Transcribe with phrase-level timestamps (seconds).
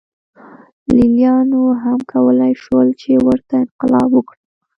[0.95, 4.39] لېلیانو هم کولای شول چې ورته انقلاب وکړي